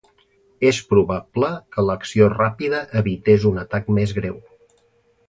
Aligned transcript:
És 0.69 0.77
probable 0.93 1.49
que 1.75 1.85
l'acció 1.89 2.31
ràpida 2.33 2.79
evités 3.03 3.47
un 3.51 3.61
atac 3.65 3.93
més 3.99 4.15
greu. 4.23 4.41